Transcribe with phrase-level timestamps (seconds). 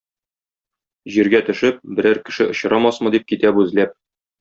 [1.17, 3.99] Җиргә төшеп, берәр кеше очрамасмы дип, китә бу эзләп.